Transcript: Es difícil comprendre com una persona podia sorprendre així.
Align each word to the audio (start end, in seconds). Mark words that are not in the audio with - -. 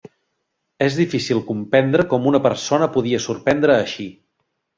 Es 0.85 0.95
difícil 1.01 1.41
comprendre 1.49 2.05
com 2.15 2.25
una 2.33 2.41
persona 2.47 2.89
podia 2.97 3.21
sorprendre 3.27 3.79
així. 3.85 4.09